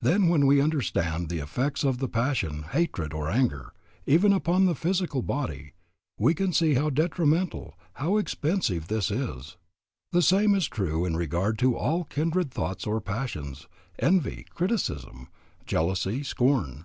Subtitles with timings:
[0.00, 3.72] Then when we understand the effects of the passion, hatred or anger,
[4.06, 5.72] even upon the physical body,
[6.20, 9.56] we can see how detrimental, how expensive this is.
[10.12, 13.66] The same is true in regard to all kindred thoughts or passions,
[13.98, 15.26] envy, criticism,
[15.66, 16.84] jealousy, scorn.